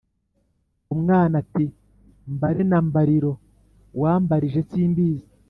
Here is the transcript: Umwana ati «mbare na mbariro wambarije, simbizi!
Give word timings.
Umwana 0.93 1.33
ati 1.43 1.65
«mbare 2.35 2.61
na 2.69 2.79
mbariro 2.87 3.31
wambarije, 4.01 4.59
simbizi! 4.69 5.27